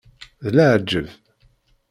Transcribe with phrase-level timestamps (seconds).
[0.43, 1.07] D leɛǧeb!